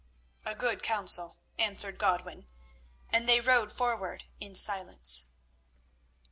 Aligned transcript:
"A 0.45 0.55
good 0.55 0.81
counsel," 0.81 1.37
answered 1.59 1.99
Godwin, 1.99 2.47
and 3.11 3.29
they 3.29 3.39
rode 3.39 3.71
forward 3.71 4.23
in 4.39 4.55
silence. 4.55 5.27